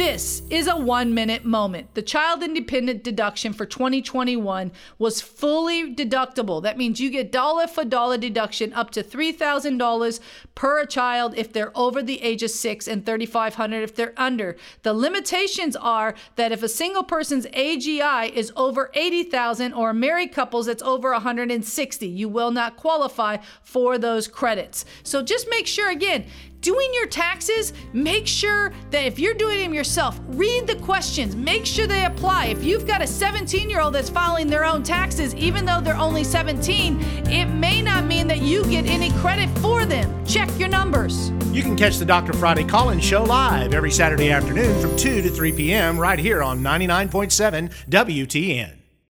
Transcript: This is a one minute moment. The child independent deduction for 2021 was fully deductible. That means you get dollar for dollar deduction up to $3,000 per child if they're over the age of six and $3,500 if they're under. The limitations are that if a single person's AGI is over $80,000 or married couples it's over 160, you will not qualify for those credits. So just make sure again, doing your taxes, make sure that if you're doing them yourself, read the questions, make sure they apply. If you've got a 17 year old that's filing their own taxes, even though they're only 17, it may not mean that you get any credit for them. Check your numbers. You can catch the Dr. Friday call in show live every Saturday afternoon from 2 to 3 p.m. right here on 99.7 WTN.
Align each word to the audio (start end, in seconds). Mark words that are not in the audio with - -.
This 0.00 0.40
is 0.48 0.66
a 0.66 0.78
one 0.78 1.12
minute 1.12 1.44
moment. 1.44 1.92
The 1.92 2.00
child 2.00 2.42
independent 2.42 3.04
deduction 3.04 3.52
for 3.52 3.66
2021 3.66 4.72
was 4.98 5.20
fully 5.20 5.94
deductible. 5.94 6.62
That 6.62 6.78
means 6.78 7.02
you 7.02 7.10
get 7.10 7.30
dollar 7.30 7.66
for 7.66 7.84
dollar 7.84 8.16
deduction 8.16 8.72
up 8.72 8.90
to 8.92 9.02
$3,000 9.02 10.20
per 10.54 10.86
child 10.86 11.34
if 11.36 11.52
they're 11.52 11.76
over 11.76 12.02
the 12.02 12.22
age 12.22 12.42
of 12.42 12.50
six 12.50 12.88
and 12.88 13.04
$3,500 13.04 13.82
if 13.82 13.94
they're 13.94 14.14
under. 14.16 14.56
The 14.84 14.94
limitations 14.94 15.76
are 15.76 16.14
that 16.36 16.50
if 16.50 16.62
a 16.62 16.68
single 16.68 17.04
person's 17.04 17.44
AGI 17.48 18.32
is 18.32 18.54
over 18.56 18.90
$80,000 18.96 19.76
or 19.76 19.92
married 19.92 20.32
couples 20.32 20.66
it's 20.66 20.82
over 20.82 21.12
160, 21.12 22.08
you 22.08 22.30
will 22.30 22.52
not 22.52 22.78
qualify 22.78 23.36
for 23.62 23.98
those 23.98 24.28
credits. 24.28 24.86
So 25.02 25.22
just 25.22 25.46
make 25.50 25.66
sure 25.66 25.90
again, 25.90 26.24
doing 26.60 26.90
your 26.94 27.06
taxes, 27.06 27.72
make 27.92 28.26
sure 28.26 28.72
that 28.90 29.04
if 29.04 29.18
you're 29.18 29.34
doing 29.34 29.60
them 29.60 29.74
yourself, 29.74 30.20
read 30.28 30.66
the 30.66 30.76
questions, 30.76 31.34
make 31.36 31.64
sure 31.66 31.86
they 31.86 32.04
apply. 32.04 32.46
If 32.46 32.62
you've 32.62 32.86
got 32.86 33.02
a 33.02 33.06
17 33.06 33.70
year 33.70 33.80
old 33.80 33.94
that's 33.94 34.10
filing 34.10 34.48
their 34.48 34.64
own 34.64 34.82
taxes, 34.82 35.34
even 35.34 35.64
though 35.64 35.80
they're 35.80 35.96
only 35.96 36.24
17, 36.24 37.00
it 37.26 37.46
may 37.46 37.82
not 37.82 38.04
mean 38.04 38.26
that 38.28 38.42
you 38.42 38.64
get 38.64 38.86
any 38.86 39.10
credit 39.12 39.48
for 39.58 39.84
them. 39.84 40.24
Check 40.24 40.48
your 40.58 40.68
numbers. 40.68 41.30
You 41.52 41.62
can 41.62 41.76
catch 41.76 41.98
the 41.98 42.04
Dr. 42.04 42.32
Friday 42.32 42.64
call 42.64 42.90
in 42.90 43.00
show 43.00 43.24
live 43.24 43.74
every 43.74 43.90
Saturday 43.90 44.30
afternoon 44.30 44.80
from 44.80 44.96
2 44.96 45.22
to 45.22 45.30
3 45.30 45.52
p.m. 45.52 45.98
right 45.98 46.18
here 46.18 46.42
on 46.42 46.60
99.7 46.60 47.72
WTN. 47.88 48.79